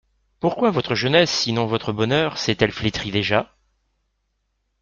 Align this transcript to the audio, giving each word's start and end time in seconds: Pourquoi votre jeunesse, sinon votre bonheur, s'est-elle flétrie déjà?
Pourquoi 0.39 0.71
votre 0.71 0.95
jeunesse, 0.95 1.29
sinon 1.29 1.67
votre 1.67 1.93
bonheur, 1.93 2.39
s'est-elle 2.39 2.71
flétrie 2.71 3.11
déjà? 3.11 3.55